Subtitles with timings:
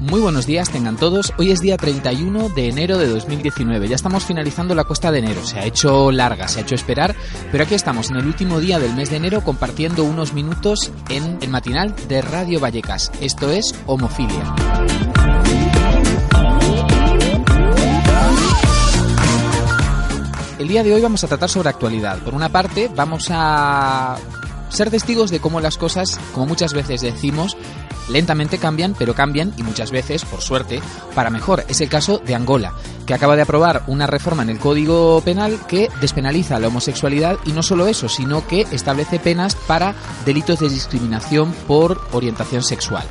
[0.00, 1.34] Muy buenos días tengan todos.
[1.36, 3.88] Hoy es día 31 de enero de 2019.
[3.88, 5.44] Ya estamos finalizando la cuesta de enero.
[5.44, 7.14] Se ha hecho larga, se ha hecho esperar,
[7.52, 11.38] pero aquí estamos en el último día del mes de enero compartiendo unos minutos en
[11.42, 13.12] el matinal de Radio Vallecas.
[13.20, 14.54] Esto es Homofilia.
[20.58, 22.18] El día de hoy vamos a tratar sobre actualidad.
[22.18, 24.16] Por una parte, vamos a
[24.70, 27.56] ser testigos de cómo las cosas, como muchas veces decimos,
[28.08, 30.82] lentamente cambian, pero cambian y muchas veces, por suerte,
[31.14, 31.64] para mejor.
[31.68, 32.74] Es el caso de Angola,
[33.06, 37.52] que acaba de aprobar una reforma en el Código Penal que despenaliza la homosexualidad y
[37.52, 39.94] no solo eso, sino que establece penas para
[40.26, 43.04] delitos de discriminación por orientación sexual.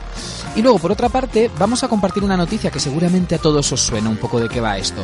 [0.58, 3.80] Y luego, por otra parte, vamos a compartir una noticia que seguramente a todos os
[3.80, 5.02] suena un poco de qué va esto.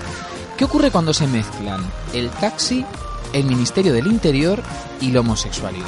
[0.58, 1.82] ¿Qué ocurre cuando se mezclan
[2.14, 2.86] el taxi,
[3.34, 4.62] el Ministerio del Interior
[5.02, 5.88] y la homosexualidad?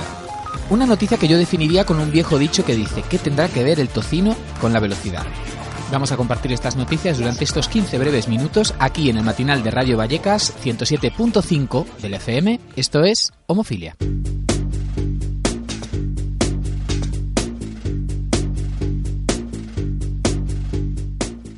[0.69, 3.79] Una noticia que yo definiría con un viejo dicho que dice, ¿qué tendrá que ver
[3.79, 5.23] el tocino con la velocidad?
[5.91, 9.69] Vamos a compartir estas noticias durante estos 15 breves minutos aquí en el matinal de
[9.69, 12.59] Radio Vallecas 107.5 del FM.
[12.75, 13.95] Esto es Homofilia.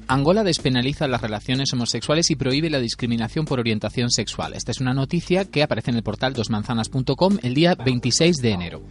[0.08, 4.54] Angola despenaliza las relaciones homosexuales y prohíbe la discriminación por orientación sexual.
[4.54, 8.82] Esta es una noticia que aparece en el portal dosmanzanas.com el día 26 de enero.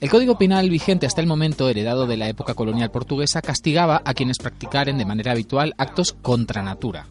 [0.00, 4.12] El Código Penal vigente hasta el momento, heredado de la época colonial portuguesa, castigaba a
[4.12, 7.06] quienes practicaren de manera habitual actos contra natura.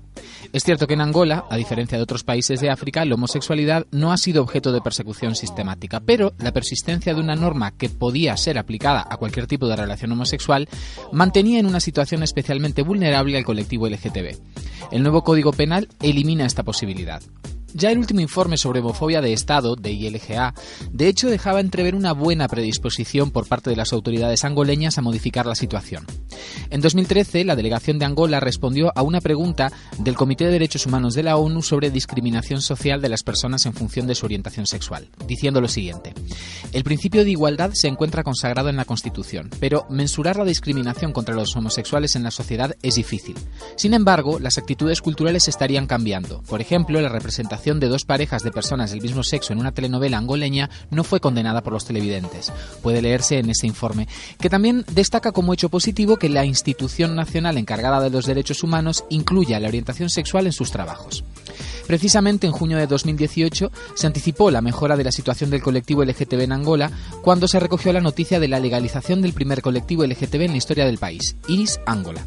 [0.51, 4.11] Es cierto que en Angola, a diferencia de otros países de África, la homosexualidad no
[4.11, 8.57] ha sido objeto de persecución sistemática, pero la persistencia de una norma que podía ser
[8.57, 10.67] aplicada a cualquier tipo de relación homosexual
[11.11, 14.37] mantenía en una situación especialmente vulnerable al colectivo LGTB.
[14.91, 17.21] El nuevo Código Penal elimina esta posibilidad.
[17.75, 20.53] Ya el último informe sobre homofobia de Estado, de ILGA,
[20.91, 25.47] de hecho dejaba entrever una buena predisposición por parte de las autoridades angoleñas a modificar
[25.47, 26.05] la situación.
[26.69, 31.13] En 2013, la delegación de Angola respondió a una pregunta del Comité de Derechos Humanos
[31.13, 35.09] de la ONU sobre discriminación social de las personas en función de su orientación sexual,
[35.27, 36.13] diciendo lo siguiente.
[36.71, 41.35] El principio de igualdad se encuentra consagrado en la Constitución, pero mensurar la discriminación contra
[41.35, 43.35] los homosexuales en la sociedad es difícil.
[43.75, 46.41] Sin embargo, las actitudes culturales estarían cambiando.
[46.43, 50.17] Por ejemplo, la representación de dos parejas de personas del mismo sexo en una telenovela
[50.17, 52.51] angoleña no fue condenada por los televidentes.
[52.81, 54.07] Puede leerse en ese informe,
[54.39, 59.05] que también destaca como hecho positivo que la institución nacional encargada de los derechos humanos
[59.09, 61.23] incluya la orientación sexual en sus trabajos.
[61.87, 66.41] Precisamente en junio de 2018 se anticipó la mejora de la situación del colectivo LGTB
[66.41, 66.91] en Angola
[67.21, 70.85] cuando se recogió la noticia de la legalización del primer colectivo LGTB en la historia
[70.85, 72.25] del país, Iris Angola.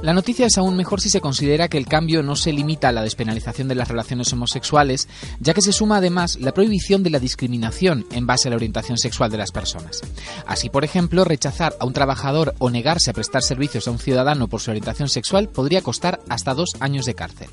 [0.00, 2.92] La noticia es aún mejor si se considera que el cambio no se limita a
[2.92, 5.08] la despenalización de las relaciones homosexuales,
[5.40, 8.96] ya que se suma además la prohibición de la discriminación en base a la orientación
[8.96, 10.02] sexual de las personas.
[10.46, 14.46] Así, por ejemplo, rechazar a un trabajador o negarse a prestar servicios a un ciudadano
[14.46, 17.48] por su orientación sexual podría costar hasta dos años de cárcel.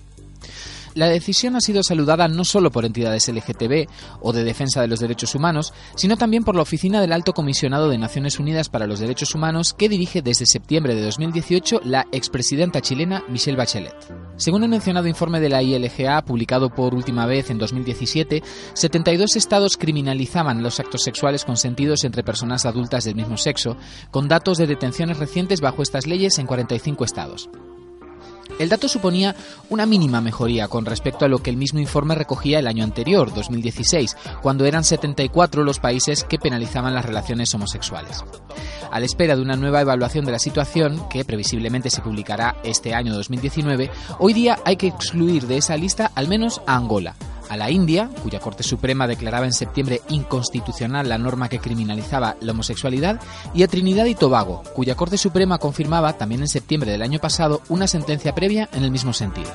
[0.95, 3.89] La decisión ha sido saludada no solo por entidades LGTB
[4.21, 7.89] o de defensa de los derechos humanos, sino también por la Oficina del Alto Comisionado
[7.89, 12.79] de Naciones Unidas para los Derechos Humanos que dirige desde septiembre de 2018 la expresidenta
[12.79, 13.93] chilena Michelle Bachelet.
[14.37, 18.41] Según el mencionado informe de la ILGA, publicado por última vez en 2017,
[18.73, 23.75] 72 estados criminalizaban los actos sexuales consentidos entre personas adultas del mismo sexo,
[24.11, 27.49] con datos de detenciones recientes bajo estas leyes en 45 estados.
[28.59, 29.35] El dato suponía
[29.69, 33.33] una mínima mejoría con respecto a lo que el mismo informe recogía el año anterior,
[33.33, 38.23] 2016, cuando eran 74 los países que penalizaban las relaciones homosexuales.
[38.91, 42.93] A la espera de una nueva evaluación de la situación, que previsiblemente se publicará este
[42.93, 43.89] año 2019,
[44.19, 47.15] hoy día hay que excluir de esa lista al menos a Angola,
[47.49, 52.51] a la India, cuya Corte Suprema declaraba en septiembre inconstitucional la norma que criminalizaba la
[52.51, 53.19] homosexualidad,
[53.53, 57.61] y a Trinidad y Tobago, cuya Corte Suprema confirmaba también en septiembre del año pasado
[57.69, 59.51] una sentencia previa en el mismo sentido.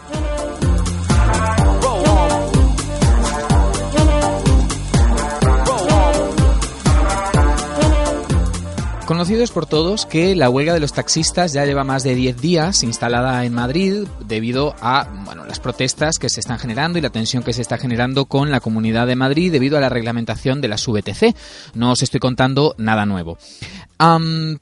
[9.11, 12.41] Conocido es por todos que la huelga de los taxistas ya lleva más de 10
[12.41, 17.11] días instalada en Madrid debido a bueno, las protestas que se están generando y la
[17.11, 20.69] tensión que se está generando con la Comunidad de Madrid debido a la reglamentación de
[20.69, 21.35] la VTC.
[21.75, 23.37] No os estoy contando nada nuevo.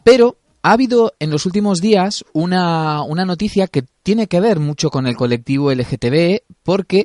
[0.02, 4.88] pero ha habido en los últimos días una, una noticia que tiene que ver mucho
[4.88, 7.04] con el colectivo LGTB porque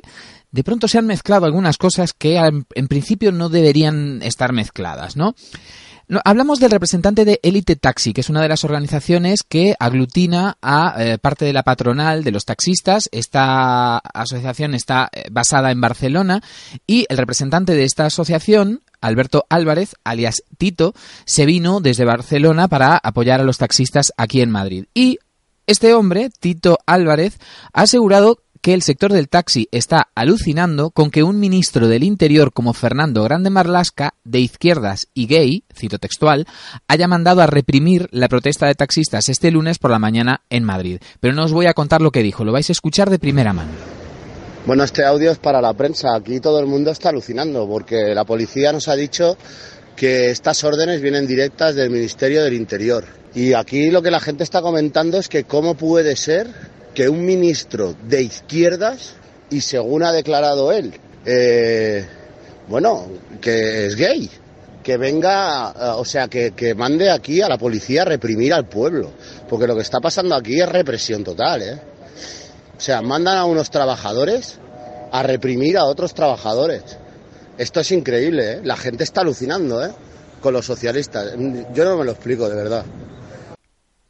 [0.50, 5.34] de pronto se han mezclado algunas cosas que en principio no deberían estar mezcladas, ¿no?
[6.24, 10.94] Hablamos del representante de Elite Taxi, que es una de las organizaciones que aglutina a
[10.98, 13.08] eh, parte de la patronal de los taxistas.
[13.12, 16.42] Esta asociación está eh, basada en Barcelona
[16.86, 22.96] y el representante de esta asociación, Alberto Álvarez, alias Tito, se vino desde Barcelona para
[22.96, 24.86] apoyar a los taxistas aquí en Madrid.
[24.94, 25.18] Y
[25.66, 27.38] este hombre, Tito Álvarez,
[27.72, 32.50] ha asegurado que el sector del taxi está alucinando con que un ministro del Interior
[32.50, 36.46] como Fernando Grande Marlasca, de izquierdas y gay, cito textual,
[36.88, 40.98] haya mandado a reprimir la protesta de taxistas este lunes por la mañana en Madrid.
[41.20, 43.52] Pero no os voy a contar lo que dijo, lo vais a escuchar de primera
[43.52, 43.72] mano.
[44.64, 46.16] Bueno, este audio es para la prensa.
[46.16, 49.36] Aquí todo el mundo está alucinando porque la policía nos ha dicho
[49.94, 53.04] que estas órdenes vienen directas del Ministerio del Interior.
[53.34, 57.24] Y aquí lo que la gente está comentando es que cómo puede ser que un
[57.24, 59.14] ministro de izquierdas,
[59.50, 60.94] y según ha declarado él,
[61.26, 62.06] eh,
[62.68, 63.06] bueno,
[63.40, 64.30] que es gay,
[64.82, 68.68] que venga, eh, o sea, que, que, mande aquí a la policía a reprimir al
[68.68, 69.10] pueblo,
[69.48, 71.80] porque lo que está pasando aquí es represión total, ¿eh?
[72.76, 74.58] O sea, mandan a unos trabajadores
[75.10, 76.82] a reprimir a otros trabajadores.
[77.56, 78.60] Esto es increíble, ¿eh?
[78.64, 79.90] La gente está alucinando, ¿eh?
[80.40, 81.34] Con los socialistas.
[81.72, 82.84] Yo no me lo explico, de verdad.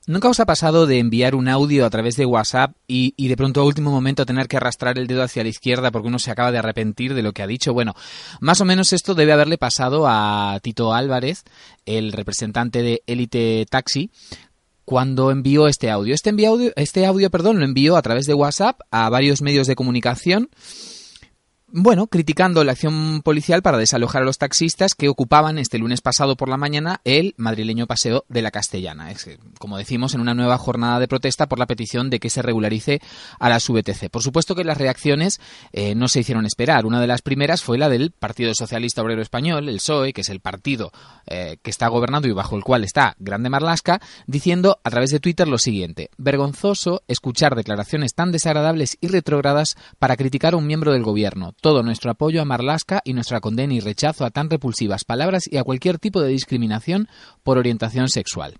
[0.07, 3.63] ¿Nunca os ha pasado de enviar un audio a través de WhatsApp y, de pronto
[3.63, 6.53] a último momento tener que arrastrar el dedo hacia la izquierda porque uno se acaba
[6.53, 7.73] de arrepentir de lo que ha dicho?
[7.73, 7.95] Bueno,
[8.39, 11.45] más o menos esto debe haberle pasado a Tito Álvarez,
[11.87, 14.11] el representante de Elite Taxi,
[14.85, 16.15] cuando envió este audio.
[16.15, 19.75] Este, audio, este audio perdón, lo envió a través de WhatsApp a varios medios de
[19.75, 20.51] comunicación
[21.77, 26.37] bueno, criticando la acción policial para desalojar a los taxistas que ocupaban este lunes pasado
[26.37, 29.13] por la mañana el madrileño paseo de la Castellana.
[29.59, 33.01] como decimos, en una nueva jornada de protesta por la petición de que se regularice
[33.41, 34.09] a la VTC.
[34.09, 35.41] Por supuesto que las reacciones
[35.73, 36.87] eh, no se hicieron esperar.
[36.87, 40.29] Una de las primeras fue la del Partido Socialista Obrero Español, el PSOE, que es
[40.29, 40.93] el partido
[41.27, 45.19] eh, que está gobernando y bajo el cual está Grande Marlasca, diciendo a través de
[45.19, 50.93] Twitter lo siguiente: vergonzoso escuchar declaraciones tan desagradables y retrógradas para criticar a un miembro
[50.93, 55.05] del gobierno todo nuestro apoyo a Marlaska y nuestra condena y rechazo a tan repulsivas
[55.05, 57.09] palabras y a cualquier tipo de discriminación
[57.43, 58.59] por orientación sexual.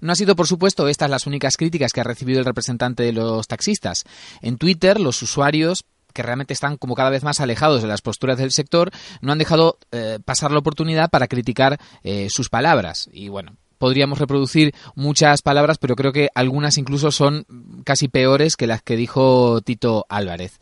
[0.00, 3.12] No ha sido, por supuesto, estas las únicas críticas que ha recibido el representante de
[3.12, 4.04] los taxistas.
[4.40, 8.38] En Twitter, los usuarios que realmente están como cada vez más alejados de las posturas
[8.38, 13.10] del sector, no han dejado eh, pasar la oportunidad para criticar eh, sus palabras.
[13.12, 17.46] Y bueno, podríamos reproducir muchas palabras, pero creo que algunas incluso son
[17.82, 20.60] casi peores que las que dijo Tito Álvarez.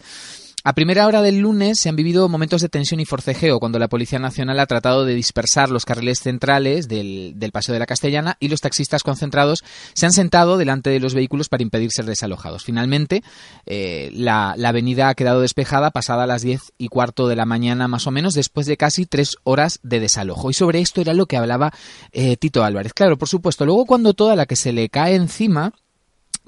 [0.67, 3.89] A primera hora del lunes se han vivido momentos de tensión y forcejeo cuando la
[3.89, 8.49] Policía Nacional ha tratado de dispersar los carriles centrales del, Paseo de la Castellana y
[8.49, 9.63] los taxistas concentrados
[9.93, 12.65] se han sentado delante de los vehículos para impedir ser desalojados.
[12.65, 13.23] Finalmente,
[13.67, 18.07] eh, la, avenida ha quedado despejada pasada las diez y cuarto de la mañana más
[18.07, 20.49] o menos después de casi tres horas de desalojo.
[20.49, 21.75] Y sobre esto era lo que hablaba
[22.11, 22.95] eh, Tito Álvarez.
[22.95, 25.75] Claro, por supuesto, luego cuando toda la que se le cae encima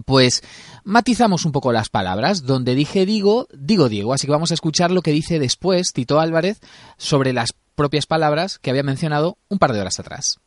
[0.04, 0.42] pues
[0.84, 2.44] matizamos un poco las palabras.
[2.44, 4.12] Donde dije digo, digo Diego.
[4.12, 6.60] Así que vamos a escuchar lo que dice después Tito Álvarez
[6.96, 10.38] sobre las propias palabras que había mencionado un par de horas atrás.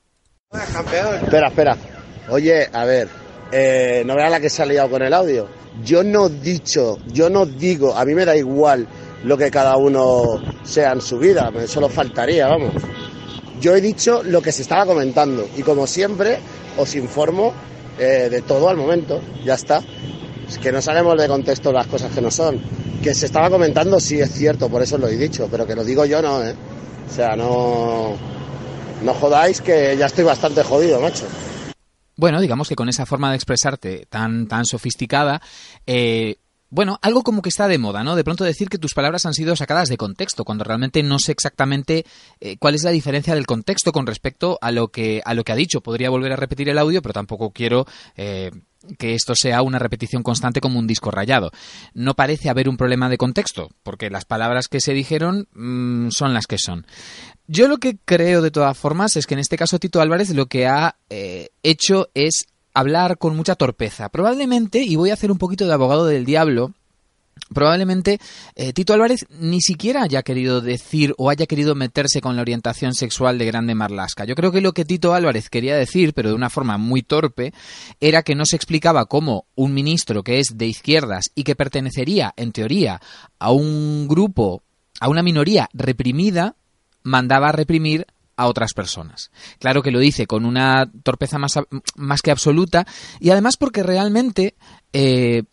[0.51, 1.77] Espera, espera.
[2.29, 3.07] Oye, a ver,
[3.51, 5.47] eh, no veas la que se ha liado con el audio.
[5.83, 8.87] Yo no he dicho, yo no digo, a mí me da igual
[9.23, 12.73] lo que cada uno sea en su vida, eso lo faltaría, vamos.
[13.59, 16.39] Yo he dicho lo que se estaba comentando y como siempre
[16.77, 17.53] os informo
[17.99, 19.81] eh, de todo al momento, ya está.
[20.47, 22.59] Es que no sabemos de contexto las cosas que no son.
[23.03, 25.83] Que se estaba comentando, sí es cierto, por eso lo he dicho, pero que lo
[25.83, 26.55] digo yo no, ¿eh?
[27.07, 28.15] O sea, no,
[29.03, 31.25] no jodáis que ya estoy bastante jodido, macho.
[32.15, 35.41] Bueno, digamos que con esa forma de expresarte tan, tan sofisticada,
[35.87, 36.35] eh,
[36.69, 38.15] bueno, algo como que está de moda, ¿no?
[38.15, 41.31] De pronto decir que tus palabras han sido sacadas de contexto, cuando realmente no sé
[41.31, 42.05] exactamente
[42.39, 45.51] eh, cuál es la diferencia del contexto con respecto a lo que a lo que
[45.51, 45.81] ha dicho.
[45.81, 47.85] Podría volver a repetir el audio, pero tampoco quiero
[48.15, 48.51] eh,
[48.97, 51.51] que esto sea una repetición constante como un disco rayado.
[51.93, 56.33] No parece haber un problema de contexto, porque las palabras que se dijeron mm, son
[56.33, 56.85] las que son.
[57.47, 60.45] Yo lo que creo de todas formas es que en este caso Tito Álvarez lo
[60.45, 64.09] que ha eh, hecho es hablar con mucha torpeza.
[64.09, 66.73] Probablemente, y voy a hacer un poquito de abogado del diablo,
[67.53, 68.19] probablemente
[68.55, 72.93] eh, Tito Álvarez ni siquiera haya querido decir o haya querido meterse con la orientación
[72.93, 74.25] sexual de Grande Marlasca.
[74.25, 77.53] Yo creo que lo que Tito Álvarez quería decir, pero de una forma muy torpe,
[77.99, 82.33] era que no se explicaba cómo un ministro que es de izquierdas y que pertenecería,
[82.37, 83.01] en teoría,
[83.39, 84.63] a un grupo,
[84.99, 86.55] a una minoría reprimida,
[87.03, 88.05] mandaba a reprimir
[88.39, 89.31] a otras personas.
[89.59, 91.59] Claro que lo dice con una torpeza más,
[91.97, 92.87] más que absoluta
[93.19, 94.55] y además porque realmente
[94.93, 95.43] eh,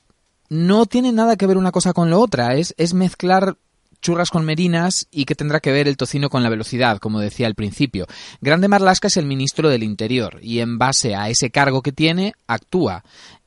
[0.49, 3.57] no tiene nada que ver una cosa con la otra, es, es mezclar
[4.01, 7.49] churras con merinas y que tendrá que ver el tocino con la velocidad, como decía
[7.49, 8.07] al principio.
[8.41, 12.35] Grande Marlasca es el ministro del Interior y en base a ese cargo que tiene,
[12.47, 13.03] actúa.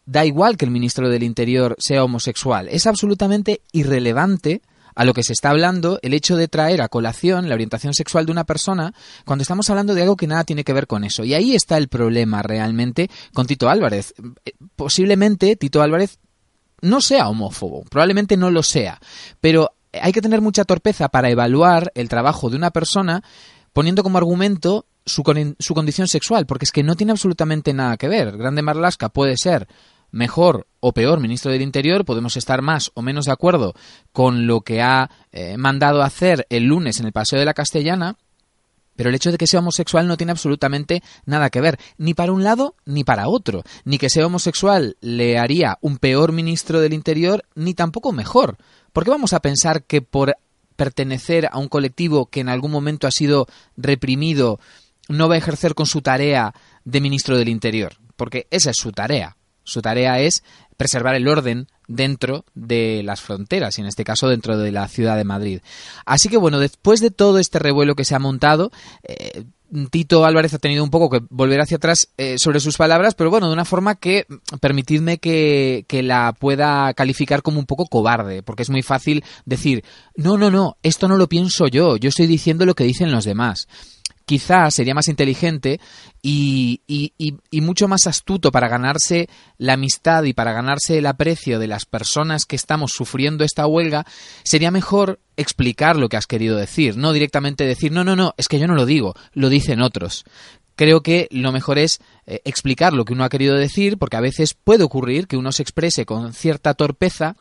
[0.05, 4.61] Da igual que el ministro del Interior sea homosexual, es absolutamente irrelevante
[4.95, 8.25] a lo que se está hablando el hecho de traer a colación la orientación sexual
[8.25, 8.93] de una persona
[9.25, 11.23] cuando estamos hablando de algo que nada tiene que ver con eso.
[11.23, 14.13] Y ahí está el problema realmente con Tito Álvarez.
[14.45, 16.19] Eh, posiblemente Tito Álvarez
[16.81, 18.99] no sea homófobo, probablemente no lo sea,
[19.41, 23.23] pero hay que tener mucha torpeza para evaluar el trabajo de una persona
[23.73, 25.23] poniendo como argumento su,
[25.59, 28.37] su condición sexual, porque es que no tiene absolutamente nada que ver.
[28.37, 29.67] Grande Marlaska puede ser
[30.11, 33.73] mejor o peor ministro del Interior, podemos estar más o menos de acuerdo
[34.11, 38.17] con lo que ha eh, mandado hacer el lunes en el Paseo de la Castellana,
[38.99, 42.33] pero el hecho de que sea homosexual no tiene absolutamente nada que ver, ni para
[42.33, 43.63] un lado ni para otro.
[43.85, 48.57] Ni que sea homosexual le haría un peor ministro del Interior, ni tampoco mejor.
[48.91, 50.35] ¿Por qué vamos a pensar que por
[50.75, 53.47] pertenecer a un colectivo que en algún momento ha sido
[53.77, 54.59] reprimido
[55.07, 57.93] no va a ejercer con su tarea de ministro del Interior?
[58.17, 59.37] Porque esa es su tarea.
[59.69, 60.43] Su tarea es
[60.77, 65.17] preservar el orden dentro de las fronteras y en este caso dentro de la ciudad
[65.17, 65.59] de Madrid.
[66.05, 68.71] Así que bueno, después de todo este revuelo que se ha montado,
[69.03, 69.43] eh,
[69.91, 73.29] Tito Álvarez ha tenido un poco que volver hacia atrás eh, sobre sus palabras, pero
[73.29, 74.25] bueno, de una forma que
[74.61, 79.83] permitidme que, que, la pueda calificar como un poco cobarde, porque es muy fácil decir,
[80.15, 83.25] no, no, no, esto no lo pienso yo, yo estoy diciendo lo que dicen los
[83.25, 83.67] demás
[84.29, 85.79] quizás sería más inteligente
[86.21, 86.81] y,
[87.51, 92.45] mucho más astuto para ganarse la amistad y para ganarse el aprecio de las personas
[92.45, 94.05] que estamos sufriendo esta huelga,
[94.43, 98.47] sería mejor explicar lo que has querido decir, no directamente decir, no, no, no, es
[98.47, 100.25] que yo no lo digo, lo dicen otros
[100.75, 104.21] creo que lo mejor es eh, explicar lo que uno ha querido decir, porque a
[104.21, 107.35] veces puede ocurrir que uno se exprese con cierta torpeza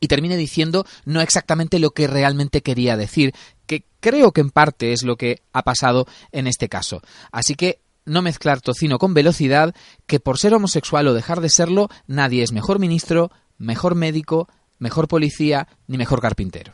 [0.00, 3.34] y termine diciendo no exactamente lo que realmente quería decir,
[3.66, 7.02] que creo que en parte es lo que ha pasado en este caso.
[7.32, 9.74] Así que no mezclar tocino con velocidad,
[10.06, 14.48] que por ser homosexual o dejar de serlo, nadie es mejor ministro, mejor médico,
[14.78, 16.72] mejor policía, ni mejor carpintero.